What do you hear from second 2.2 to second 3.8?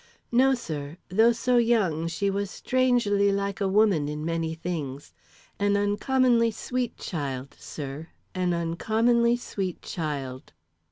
was strangely like a